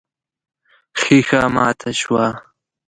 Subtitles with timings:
[0.99, 2.25] ښيښه ماته شوه.